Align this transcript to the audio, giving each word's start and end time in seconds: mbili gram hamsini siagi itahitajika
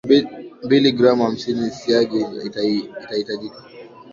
mbili 0.63 0.91
gram 0.91 1.19
hamsini 1.21 1.71
siagi 1.71 2.21
itahitajika 2.47 3.63